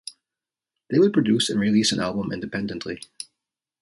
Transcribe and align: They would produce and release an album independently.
They 0.89 0.97
would 0.97 1.13
produce 1.13 1.51
and 1.51 1.59
release 1.59 1.91
an 1.91 1.99
album 1.99 2.31
independently. 2.31 3.01